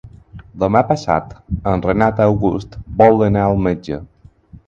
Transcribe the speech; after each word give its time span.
Demà 0.61 0.79
passat 0.91 1.35
en 1.73 1.83
Renat 1.87 2.23
August 2.25 2.79
vol 3.03 3.21
anar 3.29 3.47
al 3.51 3.61
metge. 3.69 4.01